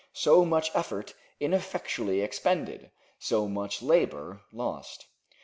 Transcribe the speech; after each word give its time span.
So 0.13 0.43
much 0.45 0.71
effort 0.73 1.13
ineffectually 1.39 2.21
expended, 2.21 2.89
so 3.19 3.47
much 3.47 3.83
labor 3.83 4.41
lost. 4.51 5.05